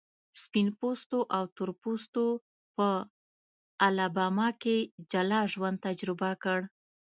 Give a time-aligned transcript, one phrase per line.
[0.41, 2.25] سپین پوستو او تور پوستو
[2.75, 2.87] په
[3.87, 4.75] الاباما کې
[5.11, 6.59] جلا ژوند تجربه کړ.